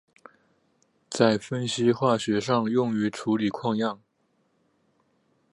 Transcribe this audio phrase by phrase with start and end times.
[1.11, 4.01] 在分析化学上用于处理矿样。